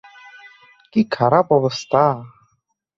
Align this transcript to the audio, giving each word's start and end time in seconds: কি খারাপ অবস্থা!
কি 0.93 1.01
খারাপ 1.11 1.47
অবস্থা! 1.51 2.03